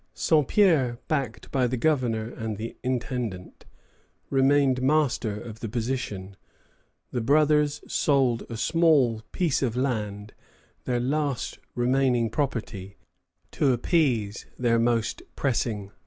[0.15, 3.65] Saint Pierre, backed by the Governor and the Intendant,
[4.31, 6.35] remained master of the position.
[7.11, 10.33] The brothers sold a small piece of land,
[10.85, 12.97] their last remaining property,
[13.51, 15.97] to appease their most pressing creditors.